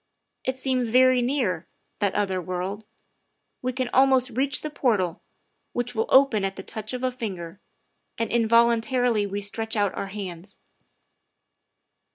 [0.43, 1.67] It seems very near
[1.99, 2.85] that other world;
[3.61, 5.21] we can almost reach the portal,
[5.73, 7.61] which will open at the touch of a finger,
[8.17, 10.57] and involuntarily we stretch out our hands.